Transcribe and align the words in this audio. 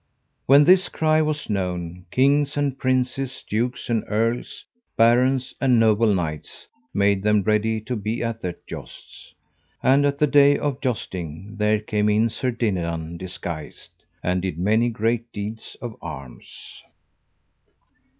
When 0.47 0.63
this 0.63 0.89
cry 0.89 1.21
was 1.21 1.47
known, 1.47 2.07
kings 2.09 2.57
and 2.57 2.75
princes, 2.75 3.43
dukes 3.47 3.87
and 3.87 4.03
earls, 4.07 4.65
barons 4.97 5.53
and 5.61 5.79
noble 5.79 6.11
knights, 6.15 6.67
made 6.91 7.21
them 7.21 7.43
ready 7.43 7.79
to 7.81 7.95
be 7.95 8.23
at 8.23 8.41
that 8.41 8.65
jousts. 8.65 9.35
And 9.83 10.03
at 10.03 10.17
the 10.17 10.25
day 10.25 10.57
of 10.57 10.81
jousting 10.81 11.55
there 11.55 11.79
came 11.79 12.09
in 12.09 12.29
Sir 12.29 12.49
Dinadan 12.49 13.17
disguised, 13.17 13.91
and 14.23 14.41
did 14.41 14.57
many 14.57 14.89
great 14.89 15.31
deeds 15.31 15.77
of 15.83 15.95
arms. 16.01 16.81